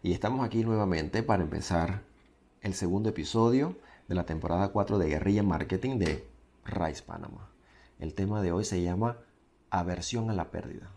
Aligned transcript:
Y 0.00 0.12
estamos 0.12 0.46
aquí 0.46 0.62
nuevamente 0.62 1.24
para 1.24 1.42
empezar 1.42 2.02
el 2.60 2.74
segundo 2.74 3.08
episodio 3.08 3.76
de 4.06 4.14
la 4.14 4.26
temporada 4.26 4.68
4 4.68 4.96
de 4.96 5.08
Guerrilla 5.08 5.42
Marketing 5.42 5.98
de 5.98 6.24
Rice 6.64 7.02
Panama. 7.02 7.48
El 7.98 8.14
tema 8.14 8.40
de 8.40 8.52
hoy 8.52 8.64
se 8.64 8.80
llama 8.80 9.16
aversión 9.70 10.30
a 10.30 10.34
la 10.34 10.52
pérdida. 10.52 10.92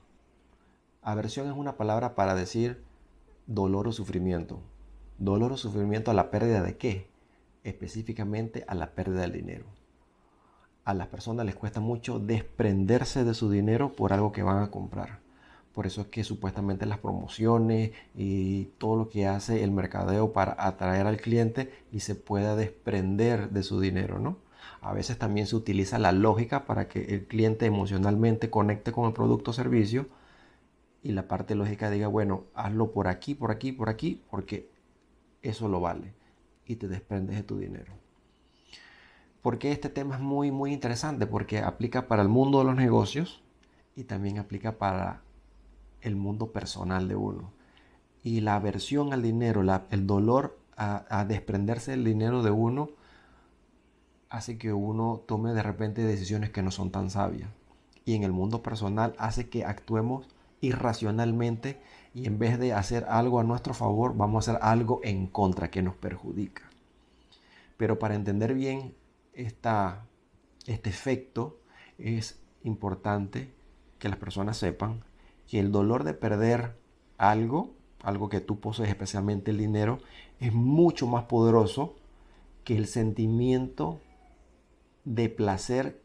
Aversión 1.01 1.47
es 1.47 1.57
una 1.57 1.77
palabra 1.77 2.13
para 2.13 2.35
decir 2.35 2.83
dolor 3.47 3.87
o 3.87 3.91
sufrimiento. 3.91 4.59
Dolor 5.17 5.53
o 5.53 5.57
sufrimiento 5.57 6.11
a 6.11 6.13
la 6.13 6.29
pérdida 6.29 6.61
de 6.61 6.77
qué? 6.77 7.07
Específicamente 7.63 8.65
a 8.67 8.75
la 8.75 8.91
pérdida 8.91 9.21
del 9.21 9.31
dinero. 9.31 9.65
A 10.85 10.93
las 10.93 11.07
personas 11.07 11.47
les 11.47 11.55
cuesta 11.55 11.79
mucho 11.79 12.19
desprenderse 12.19 13.23
de 13.23 13.33
su 13.33 13.49
dinero 13.49 13.93
por 13.93 14.13
algo 14.13 14.31
que 14.31 14.43
van 14.43 14.61
a 14.61 14.69
comprar. 14.69 15.21
Por 15.73 15.87
eso 15.87 16.01
es 16.01 16.07
que 16.07 16.23
supuestamente 16.23 16.85
las 16.85 16.99
promociones 16.99 17.91
y 18.15 18.65
todo 18.77 18.97
lo 18.97 19.09
que 19.09 19.27
hace 19.27 19.63
el 19.63 19.71
mercadeo 19.71 20.33
para 20.33 20.55
atraer 20.57 21.07
al 21.07 21.17
cliente 21.17 21.71
y 21.91 22.01
se 22.01 22.15
pueda 22.15 22.55
desprender 22.55 23.51
de 23.51 23.63
su 23.63 23.79
dinero, 23.79 24.19
¿no? 24.19 24.37
A 24.81 24.93
veces 24.93 25.17
también 25.17 25.47
se 25.47 25.55
utiliza 25.55 25.99
la 25.99 26.11
lógica 26.11 26.65
para 26.65 26.87
que 26.87 27.15
el 27.15 27.25
cliente 27.25 27.65
emocionalmente 27.65 28.49
conecte 28.49 28.91
con 28.91 29.05
el 29.05 29.13
producto 29.13 29.51
o 29.51 29.53
servicio 29.53 30.07
y 31.03 31.13
la 31.13 31.27
parte 31.27 31.55
lógica 31.55 31.89
diga, 31.89 32.07
bueno, 32.07 32.45
hazlo 32.53 32.91
por 32.91 33.07
aquí, 33.07 33.33
por 33.33 33.51
aquí, 33.51 33.71
por 33.71 33.89
aquí, 33.89 34.21
porque 34.29 34.69
eso 35.41 35.67
lo 35.67 35.79
vale 35.79 36.13
y 36.65 36.75
te 36.75 36.87
desprendes 36.87 37.35
de 37.37 37.43
tu 37.43 37.57
dinero. 37.57 37.93
Porque 39.41 39.71
este 39.71 39.89
tema 39.89 40.15
es 40.15 40.21
muy, 40.21 40.51
muy 40.51 40.73
interesante? 40.73 41.25
Porque 41.25 41.59
aplica 41.59 42.07
para 42.07 42.21
el 42.21 42.29
mundo 42.29 42.59
de 42.59 42.65
los 42.65 42.75
negocios 42.75 43.41
y 43.95 44.03
también 44.03 44.37
aplica 44.37 44.77
para 44.77 45.21
el 46.01 46.15
mundo 46.15 46.51
personal 46.51 47.07
de 47.07 47.15
uno. 47.15 47.51
Y 48.23 48.41
la 48.41 48.55
aversión 48.55 49.13
al 49.13 49.21
dinero, 49.21 49.63
el 49.89 50.07
dolor 50.07 50.59
a, 50.77 51.25
desprenderse 51.25 51.91
del 51.91 52.03
dinero 52.03 52.43
de 52.43 52.51
uno, 52.51 52.89
hace 54.29 54.57
que 54.57 54.73
uno 54.73 55.21
tome 55.27 55.53
de 55.53 55.63
repente 55.63 56.03
decisiones 56.03 56.49
que 56.49 56.63
no 56.63 56.71
son 56.71 56.91
tan 56.91 57.09
sabias. 57.09 57.49
Y 58.05 58.15
en 58.15 58.23
el 58.23 58.31
mundo 58.31 58.63
personal 58.63 59.13
hace 59.17 59.49
que 59.49 59.65
actuemos 59.65 60.27
irracionalmente 60.59 61.81
y 62.13 62.27
en 62.27 62.39
vez 62.39 62.59
de 62.59 62.73
hacer 62.73 63.05
algo 63.09 63.39
a 63.39 63.43
nuestro 63.43 63.73
favor, 63.73 64.15
vamos 64.15 64.47
a 64.47 64.51
hacer 64.51 64.63
algo 64.63 65.01
en 65.03 65.27
contra 65.27 65.69
que 65.69 65.81
nos 65.81 65.95
perjudica. 65.95 66.63
Pero 67.77 67.99
para 67.99 68.15
entender 68.15 68.53
bien 68.53 68.93
esta, 69.33 70.05
este 70.65 70.89
efecto, 70.89 71.59
es 71.97 72.39
importante 72.63 73.53
que 73.99 74.09
las 74.09 74.17
personas 74.17 74.57
sepan 74.57 75.03
que 75.51 75.59
el 75.59 75.73
dolor 75.73 76.05
de 76.05 76.13
perder 76.13 76.77
algo, 77.17 77.75
algo 78.03 78.29
que 78.29 78.39
tú 78.39 78.61
posees, 78.61 78.87
especialmente 78.87 79.51
el 79.51 79.57
dinero, 79.57 79.99
es 80.39 80.53
mucho 80.53 81.07
más 81.07 81.25
poderoso 81.25 81.97
que 82.63 82.77
el 82.77 82.87
sentimiento 82.87 83.99
de 85.03 85.27
placer 85.27 86.01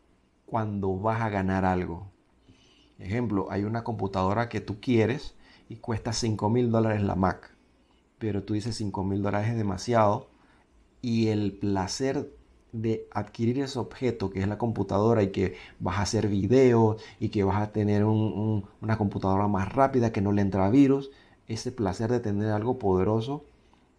cuando 0.47 0.99
vas 0.99 1.23
a 1.23 1.29
ganar 1.29 1.65
algo. 1.65 2.11
Ejemplo, 2.99 3.47
hay 3.49 3.63
una 3.63 3.85
computadora 3.85 4.49
que 4.49 4.61
tú 4.61 4.81
quieres 4.81 5.37
y 5.69 5.77
cuesta 5.77 6.13
5 6.13 6.51
mil 6.51 6.73
dólares 6.73 7.03
la 7.03 7.15
Mac, 7.15 7.55
pero 8.19 8.43
tú 8.43 8.55
dices 8.55 8.75
5 8.75 9.05
mil 9.05 9.23
dólares 9.23 9.51
es 9.51 9.57
demasiado 9.57 10.29
y 11.03 11.29
el 11.29 11.53
placer 11.53 12.35
de 12.73 13.09
adquirir 13.13 13.61
ese 13.61 13.79
objeto 13.79 14.31
que 14.31 14.41
es 14.41 14.49
la 14.49 14.59
computadora 14.59 15.23
y 15.23 15.31
que 15.33 15.57
vas 15.79 15.99
a 15.99 16.03
hacer 16.03 16.29
videos 16.29 17.03
y 17.21 17.31
que 17.31 17.45
vas 17.45 17.63
a 17.63 17.73
tener 17.73 18.05
una 18.05 18.99
computadora 18.99 19.49
más 19.49 19.73
rápida 19.73 20.13
que 20.13 20.21
no 20.21 20.33
le 20.33 20.43
entra 20.43 20.69
virus, 20.71 21.11
ese 21.49 21.73
placer 21.73 22.11
de 22.11 22.21
tener 22.21 22.51
algo 22.51 22.79
poderoso 22.79 23.45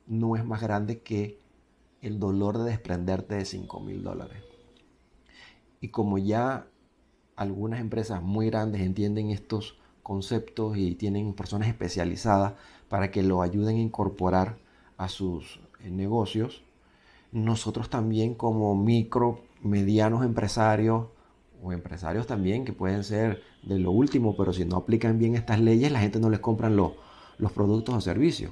no 0.06 0.36
es 0.36 0.46
más 0.46 0.62
grande 0.62 1.00
que 1.00 1.40
el 2.02 2.20
dolor 2.20 2.58
de 2.58 2.72
desprenderte 2.72 3.36
de 3.36 3.46
5 3.46 3.80
mil 3.82 4.04
dólares. 4.04 4.44
Y 5.82 5.90
como 5.90 6.18
ya 6.18 6.68
algunas 7.36 7.80
empresas 7.80 8.22
muy 8.22 8.50
grandes 8.50 8.82
entienden 8.82 9.30
estos 9.30 9.78
conceptos 10.04 10.78
y 10.78 10.96
tienen 10.96 11.34
personas 11.34 11.68
especializadas 11.68 12.54
para 12.90 13.12
que 13.12 13.24
lo 13.24 13.42
ayuden 13.42 13.76
a 13.76 13.82
incorporar 13.82 14.58
a 14.98 15.10
sus 15.10 15.60
eh, 15.82 15.90
negocios, 15.90 16.64
nosotros 17.32 17.90
también 17.90 18.36
como 18.36 18.76
micro, 18.76 19.44
medianos 19.62 20.24
empresarios 20.24 21.08
o 21.62 21.72
empresarios 21.74 22.28
también 22.28 22.66
que 22.66 22.74
pueden 22.74 23.04
ser 23.04 23.42
de 23.64 23.80
lo 23.80 23.92
último, 23.92 24.36
pero 24.38 24.54
si 24.54 24.66
no 24.66 24.78
aplican 24.78 25.18
bien 25.18 25.36
estas 25.36 25.60
leyes, 25.60 25.92
la 25.92 26.00
gente 26.00 26.20
no 26.20 26.30
les 26.30 26.40
compran 26.40 26.76
los, 26.76 26.94
los 27.38 27.52
productos 27.52 27.96
o 27.96 28.02
servicios. 28.02 28.52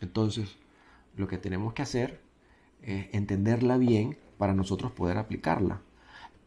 Entonces, 0.00 0.56
lo 1.16 1.28
que 1.28 1.38
tenemos 1.38 1.72
que 1.72 1.82
hacer 1.82 2.20
es 2.82 3.06
entenderla 3.12 3.76
bien 3.76 4.16
para 4.36 4.54
nosotros 4.54 4.92
poder 4.92 5.18
aplicarla. 5.18 5.82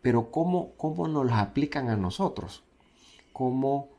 Pero 0.02 0.31
¿cómo, 0.31 0.73
cómo 0.78 1.08
nos 1.08 1.25
las 1.25 1.40
aplican 1.40 1.90
a 1.90 1.97
nosotros? 1.97 2.63
¿Cómo, 3.34 3.90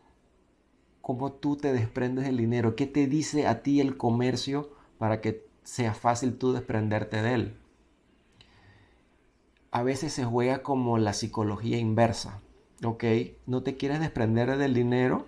¿Cómo 1.01 1.33
tú 1.33 1.57
te 1.57 1.73
desprendes 1.73 2.25
del 2.25 2.39
dinero? 2.39 2.75
¿Qué 2.75 2.87
te 2.87 3.07
dice 3.07 3.47
a 3.47 3.63
ti 3.63 3.81
el 3.81 3.97
comercio 3.97 4.71
para 4.99 5.21
que 5.21 5.47
sea 5.63 5.95
fácil 5.95 6.37
tú 6.37 6.53
desprenderte 6.53 7.23
de 7.23 7.35
él. 7.35 7.57
A 9.71 9.83
veces 9.83 10.13
se 10.13 10.25
juega 10.25 10.63
como 10.63 10.99
la 10.99 11.13
psicología 11.13 11.79
inversa. 11.79 12.41
¿Ok? 12.85 13.05
No 13.47 13.63
te 13.63 13.77
quieres 13.77 14.01
desprender 14.01 14.57
del 14.57 14.75
dinero 14.75 15.27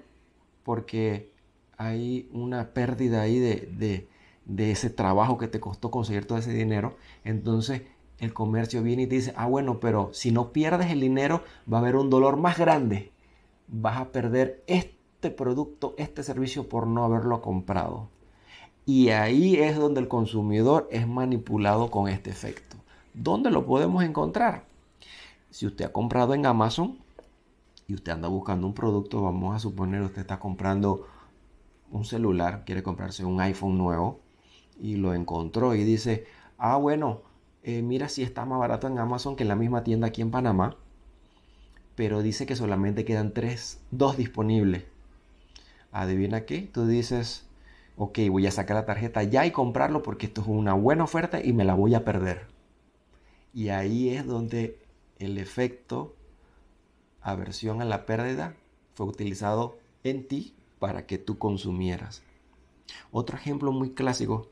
porque 0.64 1.32
hay 1.76 2.28
una 2.32 2.72
pérdida 2.74 3.22
ahí 3.22 3.38
de, 3.38 4.08
de 4.44 4.70
ese 4.70 4.90
trabajo 4.90 5.38
que 5.38 5.48
te 5.48 5.60
costó 5.60 5.90
conseguir 5.90 6.26
todo 6.26 6.38
ese 6.38 6.52
dinero. 6.52 6.96
Entonces 7.24 7.82
el 8.18 8.32
comercio 8.32 8.82
viene 8.82 9.02
y 9.02 9.06
te 9.06 9.16
dice, 9.16 9.34
ah 9.36 9.46
bueno, 9.46 9.80
pero 9.80 10.10
si 10.12 10.30
no 10.30 10.52
pierdes 10.52 10.90
el 10.90 11.00
dinero 11.00 11.42
va 11.72 11.78
a 11.78 11.80
haber 11.80 11.96
un 11.96 12.10
dolor 12.10 12.36
más 12.36 12.58
grande. 12.58 13.12
Vas 13.68 13.98
a 13.98 14.12
perder 14.12 14.62
este 14.66 15.30
producto, 15.30 15.94
este 15.98 16.22
servicio 16.22 16.68
por 16.68 16.86
no 16.86 17.04
haberlo 17.04 17.40
comprado. 17.40 18.08
Y 18.86 19.10
ahí 19.10 19.56
es 19.56 19.76
donde 19.76 20.00
el 20.00 20.08
consumidor 20.08 20.88
es 20.90 21.08
manipulado 21.08 21.90
con 21.90 22.08
este 22.08 22.30
efecto. 22.30 22.76
¿Dónde 23.14 23.50
lo 23.50 23.64
podemos 23.64 24.04
encontrar? 24.04 24.66
Si 25.50 25.66
usted 25.66 25.86
ha 25.86 25.92
comprado 25.92 26.34
en 26.34 26.44
Amazon 26.46 26.98
y 27.86 27.94
usted 27.94 28.12
anda 28.12 28.28
buscando 28.28 28.66
un 28.66 28.74
producto, 28.74 29.22
vamos 29.22 29.54
a 29.54 29.58
suponer 29.58 30.02
usted 30.02 30.22
está 30.22 30.38
comprando 30.38 31.06
un 31.90 32.04
celular, 32.04 32.64
quiere 32.66 32.82
comprarse 32.82 33.24
un 33.24 33.40
iPhone 33.40 33.78
nuevo 33.78 34.20
y 34.80 34.96
lo 34.96 35.14
encontró 35.14 35.74
y 35.74 35.84
dice, 35.84 36.26
ah 36.58 36.76
bueno, 36.76 37.22
eh, 37.62 37.82
mira 37.82 38.08
si 38.08 38.22
está 38.22 38.44
más 38.44 38.58
barato 38.58 38.88
en 38.88 38.98
Amazon 38.98 39.36
que 39.36 39.44
en 39.44 39.48
la 39.48 39.56
misma 39.56 39.84
tienda 39.84 40.08
aquí 40.08 40.20
en 40.20 40.30
Panamá, 40.30 40.76
pero 41.94 42.22
dice 42.22 42.46
que 42.46 42.56
solamente 42.56 43.04
quedan 43.04 43.32
tres, 43.32 43.80
dos 43.90 44.16
disponibles. 44.16 44.84
Adivina 45.92 46.44
qué, 46.44 46.62
tú 46.62 46.86
dices, 46.86 47.46
ok, 47.96 48.18
voy 48.30 48.46
a 48.46 48.50
sacar 48.50 48.76
la 48.76 48.86
tarjeta 48.86 49.22
ya 49.22 49.46
y 49.46 49.50
comprarlo 49.50 50.02
porque 50.02 50.26
esto 50.26 50.40
es 50.40 50.48
una 50.48 50.74
buena 50.74 51.04
oferta 51.04 51.42
y 51.42 51.52
me 51.52 51.64
la 51.64 51.74
voy 51.74 51.94
a 51.94 52.04
perder. 52.04 52.46
Y 53.52 53.68
ahí 53.68 54.10
es 54.10 54.26
donde 54.26 54.78
el 55.18 55.38
efecto 55.38 56.14
aversión 57.20 57.80
a 57.80 57.84
la 57.84 58.04
pérdida 58.04 58.54
fue 58.94 59.06
utilizado 59.06 59.78
en 60.02 60.26
ti 60.26 60.54
para 60.78 61.06
que 61.06 61.18
tú 61.18 61.38
consumieras. 61.38 62.22
Otro 63.12 63.36
ejemplo 63.36 63.72
muy 63.72 63.90
clásico, 63.90 64.48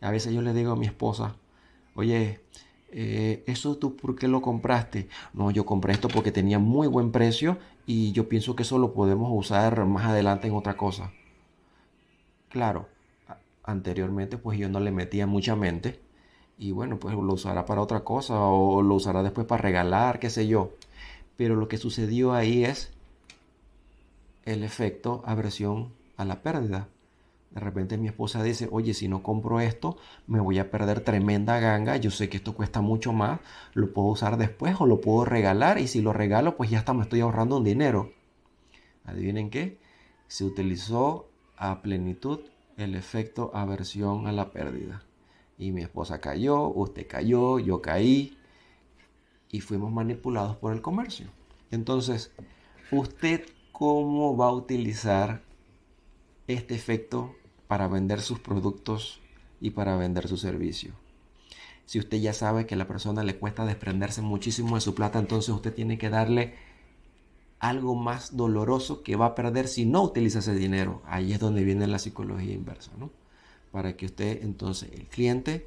a 0.00 0.10
veces 0.10 0.32
yo 0.32 0.40
le 0.40 0.54
digo 0.54 0.72
a 0.72 0.76
mi 0.76 0.86
esposa, 0.86 1.36
oye, 1.94 2.40
eh, 2.90 3.42
¿eso 3.46 3.76
tú 3.76 3.96
por 3.96 4.16
qué 4.16 4.28
lo 4.28 4.40
compraste? 4.40 5.08
No, 5.32 5.50
yo 5.50 5.66
compré 5.66 5.92
esto 5.92 6.08
porque 6.08 6.32
tenía 6.32 6.58
muy 6.58 6.86
buen 6.86 7.10
precio 7.10 7.58
y 7.86 8.12
yo 8.12 8.28
pienso 8.28 8.54
que 8.54 8.62
eso 8.62 8.78
lo 8.78 8.94
podemos 8.94 9.30
usar 9.32 9.84
más 9.84 10.06
adelante 10.06 10.46
en 10.46 10.54
otra 10.54 10.76
cosa. 10.76 11.12
Claro, 12.54 12.86
anteriormente 13.64 14.38
pues 14.38 14.56
yo 14.56 14.68
no 14.68 14.78
le 14.78 14.92
metía 14.92 15.26
mucha 15.26 15.56
mente 15.56 15.98
y 16.56 16.70
bueno, 16.70 17.00
pues 17.00 17.16
lo 17.16 17.32
usará 17.32 17.66
para 17.66 17.80
otra 17.80 18.04
cosa 18.04 18.38
o 18.42 18.80
lo 18.80 18.94
usará 18.94 19.24
después 19.24 19.44
para 19.44 19.60
regalar, 19.60 20.20
qué 20.20 20.30
sé 20.30 20.46
yo. 20.46 20.70
Pero 21.36 21.56
lo 21.56 21.66
que 21.66 21.78
sucedió 21.78 22.32
ahí 22.32 22.64
es 22.64 22.92
el 24.44 24.62
efecto 24.62 25.24
aversión 25.26 25.88
a 26.16 26.24
la 26.24 26.42
pérdida. 26.42 26.86
De 27.50 27.58
repente 27.58 27.98
mi 27.98 28.06
esposa 28.06 28.40
dice, 28.44 28.68
oye, 28.70 28.94
si 28.94 29.08
no 29.08 29.24
compro 29.24 29.58
esto, 29.58 29.96
me 30.28 30.38
voy 30.38 30.60
a 30.60 30.70
perder 30.70 31.00
tremenda 31.00 31.58
ganga. 31.58 31.96
Yo 31.96 32.12
sé 32.12 32.28
que 32.28 32.36
esto 32.36 32.54
cuesta 32.54 32.80
mucho 32.82 33.12
más. 33.12 33.40
Lo 33.72 33.92
puedo 33.92 34.06
usar 34.06 34.36
después 34.36 34.76
o 34.78 34.86
lo 34.86 35.00
puedo 35.00 35.24
regalar. 35.24 35.78
Y 35.80 35.88
si 35.88 36.02
lo 36.02 36.12
regalo, 36.12 36.56
pues 36.56 36.70
ya 36.70 36.78
hasta 36.78 36.94
me 36.94 37.02
estoy 37.02 37.18
ahorrando 37.18 37.56
un 37.56 37.64
dinero. 37.64 38.12
Adivinen 39.04 39.50
qué. 39.50 39.76
Se 40.28 40.44
utilizó 40.44 41.26
a 41.56 41.82
plenitud 41.82 42.40
el 42.76 42.94
efecto 42.94 43.50
aversión 43.54 44.26
a 44.26 44.32
la 44.32 44.50
pérdida. 44.50 45.02
Y 45.58 45.70
mi 45.70 45.82
esposa 45.82 46.20
cayó, 46.20 46.68
usted 46.68 47.06
cayó, 47.06 47.58
yo 47.58 47.80
caí 47.80 48.36
y 49.50 49.60
fuimos 49.60 49.92
manipulados 49.92 50.56
por 50.56 50.72
el 50.72 50.82
comercio. 50.82 51.28
Entonces, 51.70 52.32
¿usted 52.90 53.46
cómo 53.72 54.36
va 54.36 54.46
a 54.46 54.52
utilizar 54.52 55.42
este 56.46 56.74
efecto 56.74 57.34
para 57.66 57.88
vender 57.88 58.20
sus 58.20 58.38
productos 58.38 59.20
y 59.60 59.70
para 59.70 59.96
vender 59.96 60.28
su 60.28 60.36
servicio. 60.36 60.92
Si 61.86 61.98
usted 61.98 62.18
ya 62.18 62.32
sabe 62.32 62.66
que 62.66 62.74
a 62.74 62.78
la 62.78 62.86
persona 62.86 63.24
le 63.24 63.36
cuesta 63.36 63.64
desprenderse 63.64 64.22
muchísimo 64.22 64.74
de 64.76 64.80
su 64.80 64.94
plata, 64.94 65.18
entonces 65.18 65.54
usted 65.54 65.74
tiene 65.74 65.98
que 65.98 66.10
darle 66.10 66.54
algo 67.58 67.94
más 67.94 68.36
doloroso 68.36 69.02
que 69.02 69.16
va 69.16 69.26
a 69.26 69.34
perder 69.34 69.68
si 69.68 69.86
no 69.86 70.02
utiliza 70.02 70.40
ese 70.40 70.54
dinero. 70.54 71.02
Ahí 71.06 71.32
es 71.32 71.40
donde 71.40 71.64
viene 71.64 71.86
la 71.86 71.98
psicología 71.98 72.52
inversa, 72.52 72.90
¿no? 72.98 73.10
Para 73.72 73.96
que 73.96 74.06
usted 74.06 74.42
entonces, 74.42 74.90
el 74.92 75.06
cliente, 75.06 75.66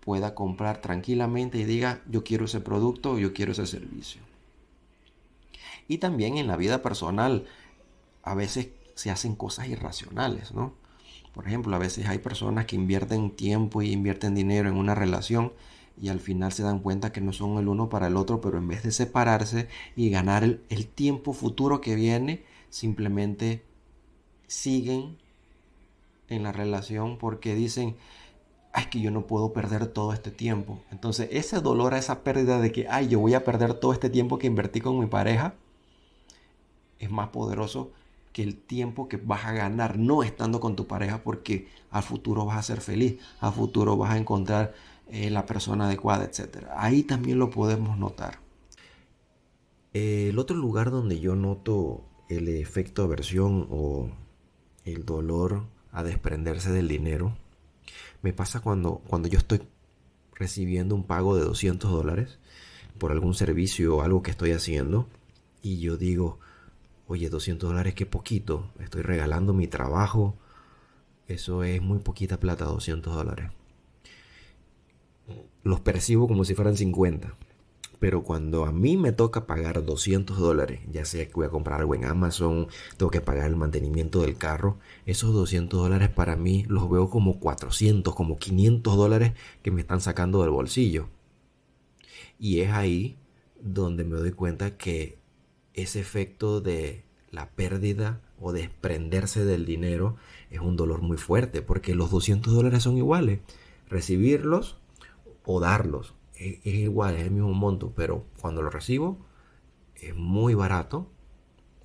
pueda 0.00 0.34
comprar 0.34 0.80
tranquilamente 0.80 1.58
y 1.58 1.64
diga, 1.64 2.02
yo 2.08 2.24
quiero 2.24 2.46
ese 2.46 2.60
producto, 2.60 3.18
yo 3.18 3.34
quiero 3.34 3.52
ese 3.52 3.66
servicio. 3.66 4.22
Y 5.86 5.98
también 5.98 6.38
en 6.38 6.46
la 6.46 6.56
vida 6.56 6.82
personal, 6.82 7.46
a 8.22 8.34
veces 8.34 8.68
se 8.94 9.10
hacen 9.10 9.36
cosas 9.36 9.68
irracionales, 9.68 10.52
¿no? 10.52 10.74
Por 11.34 11.46
ejemplo, 11.46 11.76
a 11.76 11.78
veces 11.78 12.06
hay 12.06 12.18
personas 12.18 12.66
que 12.66 12.76
invierten 12.76 13.30
tiempo 13.30 13.82
y 13.82 13.92
invierten 13.92 14.34
dinero 14.34 14.68
en 14.68 14.76
una 14.76 14.94
relación 14.94 15.52
y 16.00 16.08
al 16.08 16.20
final 16.20 16.52
se 16.52 16.62
dan 16.62 16.80
cuenta 16.80 17.12
que 17.12 17.20
no 17.20 17.32
son 17.32 17.58
el 17.58 17.68
uno 17.68 17.88
para 17.88 18.06
el 18.06 18.16
otro, 18.16 18.40
pero 18.40 18.58
en 18.58 18.68
vez 18.68 18.82
de 18.82 18.92
separarse 18.92 19.68
y 19.96 20.10
ganar 20.10 20.44
el, 20.44 20.86
tiempo 20.86 21.32
futuro 21.32 21.80
que 21.80 21.94
viene, 21.94 22.44
simplemente 22.70 23.64
siguen 24.46 25.18
en 26.28 26.42
la 26.42 26.52
relación 26.52 27.18
porque 27.18 27.54
dicen, 27.54 27.96
ay, 28.72 28.86
que 28.90 29.00
yo 29.00 29.10
no 29.10 29.26
puedo 29.26 29.52
perder 29.52 29.86
todo 29.86 30.12
este 30.12 30.30
tiempo. 30.30 30.80
Entonces, 30.90 31.28
ese 31.32 31.60
dolor, 31.60 31.94
esa 31.94 32.22
pérdida 32.22 32.60
de 32.60 32.72
que, 32.72 32.86
ay, 32.88 33.08
yo 33.08 33.20
voy 33.20 33.34
a 33.34 33.44
perder 33.44 33.74
todo 33.74 33.92
este 33.92 34.10
tiempo 34.10 34.38
que 34.38 34.46
invertí 34.46 34.80
con 34.80 34.98
mi 34.98 35.06
pareja, 35.06 35.54
es 36.98 37.10
más 37.10 37.28
poderoso 37.28 37.92
que 38.32 38.42
el 38.42 38.56
tiempo 38.56 39.08
que 39.08 39.16
vas 39.16 39.44
a 39.46 39.52
ganar 39.52 39.98
no 39.98 40.22
estando 40.22 40.60
con 40.60 40.76
tu 40.76 40.86
pareja 40.86 41.22
porque 41.22 41.68
al 41.90 42.02
futuro 42.02 42.44
vas 42.44 42.58
a 42.58 42.62
ser 42.62 42.80
feliz, 42.80 43.20
al 43.40 43.52
futuro 43.52 43.96
vas 43.96 44.12
a 44.12 44.18
encontrar 44.18 44.74
eh, 45.10 45.30
la 45.30 45.46
persona 45.46 45.86
adecuada, 45.86 46.24
etc. 46.24 46.66
Ahí 46.76 47.02
también 47.02 47.38
lo 47.38 47.50
podemos 47.50 47.98
notar. 47.98 48.40
El 49.94 50.38
otro 50.38 50.56
lugar 50.56 50.90
donde 50.90 51.18
yo 51.18 51.34
noto 51.34 52.04
el 52.28 52.48
efecto 52.48 53.02
aversión 53.02 53.66
o 53.70 54.10
el 54.84 55.06
dolor 55.06 55.64
a 55.92 56.02
desprenderse 56.02 56.70
del 56.70 56.88
dinero 56.88 57.36
me 58.20 58.34
pasa 58.34 58.60
cuando, 58.60 58.96
cuando 59.06 59.28
yo 59.28 59.38
estoy 59.38 59.62
recibiendo 60.34 60.94
un 60.94 61.04
pago 61.04 61.36
de 61.36 61.44
200 61.44 61.90
dólares 61.90 62.38
por 62.98 63.10
algún 63.10 63.34
servicio 63.34 63.96
o 63.96 64.02
algo 64.02 64.22
que 64.22 64.30
estoy 64.30 64.52
haciendo 64.52 65.08
y 65.62 65.80
yo 65.80 65.96
digo, 65.96 66.38
oye, 67.06 67.30
200 67.30 67.70
dólares, 67.70 67.94
qué 67.94 68.04
poquito, 68.04 68.70
estoy 68.78 69.02
regalando 69.02 69.54
mi 69.54 69.68
trabajo, 69.68 70.36
eso 71.28 71.64
es 71.64 71.80
muy 71.80 71.98
poquita 71.98 72.38
plata, 72.38 72.66
200 72.66 73.14
dólares 73.14 73.50
los 75.62 75.80
percibo 75.80 76.28
como 76.28 76.44
si 76.44 76.54
fueran 76.54 76.76
50. 76.76 77.34
Pero 77.98 78.22
cuando 78.22 78.64
a 78.64 78.72
mí 78.72 78.96
me 78.96 79.12
toca 79.12 79.46
pagar 79.46 79.84
200 79.84 80.38
dólares, 80.38 80.80
ya 80.90 81.04
sea 81.04 81.26
que 81.26 81.34
voy 81.34 81.46
a 81.46 81.50
comprar 81.50 81.80
algo 81.80 81.94
en 81.96 82.04
Amazon, 82.04 82.68
tengo 82.96 83.10
que 83.10 83.20
pagar 83.20 83.48
el 83.48 83.56
mantenimiento 83.56 84.20
del 84.20 84.36
carro, 84.36 84.78
esos 85.04 85.32
200 85.34 85.80
dólares 85.80 86.08
para 86.08 86.36
mí 86.36 86.64
los 86.68 86.88
veo 86.88 87.10
como 87.10 87.40
400, 87.40 88.14
como 88.14 88.38
500 88.38 88.96
dólares 88.96 89.32
que 89.62 89.72
me 89.72 89.80
están 89.80 90.00
sacando 90.00 90.42
del 90.42 90.50
bolsillo. 90.50 91.08
Y 92.38 92.60
es 92.60 92.70
ahí 92.70 93.16
donde 93.60 94.04
me 94.04 94.16
doy 94.16 94.30
cuenta 94.30 94.76
que 94.76 95.18
ese 95.74 95.98
efecto 96.00 96.60
de 96.60 97.04
la 97.30 97.50
pérdida 97.50 98.20
o 98.40 98.52
desprenderse 98.52 99.44
del 99.44 99.66
dinero 99.66 100.16
es 100.50 100.60
un 100.60 100.76
dolor 100.76 101.02
muy 101.02 101.16
fuerte, 101.16 101.62
porque 101.62 101.96
los 101.96 102.10
200 102.10 102.52
dólares 102.52 102.84
son 102.84 102.96
iguales. 102.96 103.40
Recibirlos 103.88 104.76
o 105.50 105.60
darlos. 105.60 106.14
Es, 106.34 106.64
igual, 106.66 107.16
es 107.16 107.22
el 107.22 107.30
mismo 107.30 107.54
monto, 107.54 107.94
pero 107.96 108.26
cuando 108.38 108.60
lo 108.60 108.68
recibo 108.68 109.18
es 109.96 110.14
muy 110.14 110.52
barato 110.52 111.10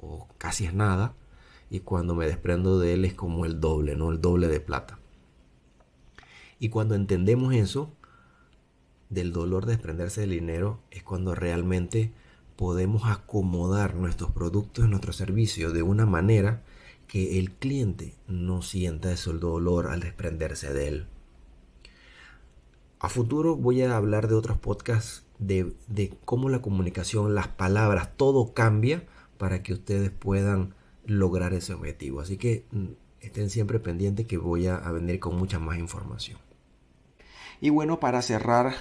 o 0.02 0.28
casi 0.38 0.66
es 0.66 0.74
nada. 0.74 1.16
Y 1.70 1.80
cuando 1.80 2.14
me 2.14 2.28
desprendo 2.28 2.78
de 2.78 2.94
él 2.94 3.06
es 3.06 3.14
como 3.14 3.46
el 3.46 3.62
doble, 3.62 3.96
¿no? 3.96 4.12
El 4.12 4.20
doble 4.20 4.50
de 4.50 4.60
plata. 4.60 5.00
Y 6.60 6.68
cuando 6.70 6.94
entendemos 6.94 7.54
eso, 7.56 7.94
del 9.10 9.32
dolor 9.32 9.66
de 9.66 9.72
desprenderse 9.72 10.22
del 10.22 10.32
dinero, 10.32 10.82
es 10.92 11.02
cuando 11.02 11.34
realmente 11.34 12.12
podemos 12.58 13.04
acomodar 13.06 13.96
nuestros 13.96 14.32
productos 14.32 14.86
y 14.86 14.90
nuestros 14.90 15.16
servicios 15.16 15.74
de 15.74 15.84
una 15.84 16.06
manera 16.06 16.64
que 17.08 17.40
el 17.40 17.52
cliente 17.52 18.18
no 18.28 18.62
sienta 18.62 19.14
ese 19.14 19.32
dolor 19.32 19.88
al 19.88 20.02
desprenderse 20.02 20.74
de 20.74 20.88
él. 20.90 21.08
A 23.04 23.10
futuro 23.10 23.58
voy 23.58 23.82
a 23.82 23.98
hablar 23.98 24.30
de 24.30 24.36
otros 24.36 24.58
podcasts 24.58 25.26
de, 25.38 25.76
cómo 26.24 26.48
la 26.48 26.62
comunicación, 26.62 27.36
las 27.36 27.50
palabras, 27.50 28.16
todo 28.16 28.54
cambia 28.54 29.06
para 29.38 29.62
que 29.62 29.74
ustedes 29.74 30.10
puedan 30.10 30.74
lograr 31.06 31.54
ese 31.54 31.74
objetivo. 31.74 32.22
Así 32.22 32.38
que 32.38 32.64
mm, 32.72 32.86
estén 33.20 33.50
siempre 33.50 33.82
pendientes 33.82 34.26
que 34.26 34.38
voy 34.38 34.68
a, 34.68 34.78
venir 34.94 35.20
con 35.20 35.36
mucha 35.36 35.60
más 35.60 35.80
información. 35.80 36.40
Y 37.60 37.72
bueno, 37.72 38.00
para 38.00 38.22
cerrar 38.22 38.74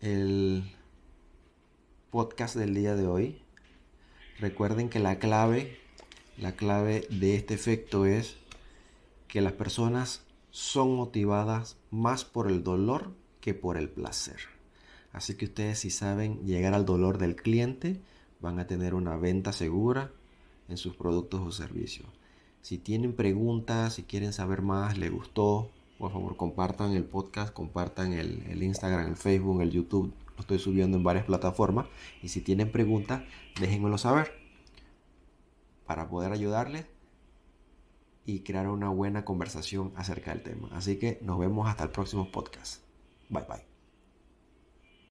el 0.00 0.64
podcast 2.10 2.56
del 2.56 2.74
día 2.74 2.96
de 2.96 3.06
hoy, 3.06 3.40
recuerden 4.40 4.88
que 4.88 4.98
la 4.98 5.20
clave, 5.20 5.78
la 6.38 6.56
clave 6.56 7.06
de 7.08 7.36
este 7.36 7.54
efecto 7.54 8.04
es 8.04 8.36
que 9.28 9.40
las 9.40 9.52
personas 9.52 10.24
son 10.50 10.96
motivadas 10.96 11.78
más 11.92 12.24
por 12.24 12.48
el 12.48 12.64
dolor 12.64 13.19
que 13.40 13.54
por 13.54 13.76
el 13.76 13.88
placer. 13.88 14.38
Así 15.12 15.34
que 15.34 15.46
ustedes 15.46 15.80
si 15.80 15.90
saben 15.90 16.44
llegar 16.44 16.74
al 16.74 16.86
dolor 16.86 17.18
del 17.18 17.36
cliente, 17.36 18.00
van 18.40 18.58
a 18.58 18.66
tener 18.66 18.94
una 18.94 19.16
venta 19.16 19.52
segura 19.52 20.12
en 20.68 20.76
sus 20.76 20.94
productos 20.94 21.40
o 21.40 21.52
servicios. 21.52 22.06
Si 22.62 22.78
tienen 22.78 23.14
preguntas, 23.14 23.94
si 23.94 24.02
quieren 24.02 24.32
saber 24.32 24.62
más, 24.62 24.98
les 24.98 25.10
gustó, 25.10 25.70
por 25.98 26.12
favor 26.12 26.36
compartan 26.36 26.92
el 26.92 27.04
podcast, 27.04 27.52
compartan 27.52 28.12
el, 28.12 28.42
el 28.48 28.62
Instagram, 28.62 29.06
el 29.06 29.16
Facebook, 29.16 29.60
el 29.62 29.70
YouTube. 29.70 30.12
Lo 30.36 30.40
estoy 30.40 30.58
subiendo 30.58 30.96
en 30.96 31.04
varias 31.04 31.24
plataformas. 31.24 31.86
Y 32.22 32.28
si 32.28 32.40
tienen 32.40 32.70
preguntas, 32.70 33.22
déjenmelo 33.60 33.98
saber 33.98 34.32
para 35.86 36.08
poder 36.08 36.32
ayudarles 36.32 36.86
y 38.24 38.40
crear 38.40 38.68
una 38.68 38.90
buena 38.90 39.24
conversación 39.24 39.92
acerca 39.96 40.32
del 40.32 40.42
tema. 40.42 40.68
Así 40.72 40.98
que 40.98 41.18
nos 41.22 41.38
vemos 41.38 41.68
hasta 41.68 41.84
el 41.84 41.90
próximo 41.90 42.30
podcast. 42.30 42.89
Bye 43.30 43.42
bye. 43.48 43.62